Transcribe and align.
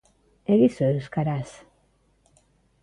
Egizu 0.55 0.83
euskaraz. 0.87 1.51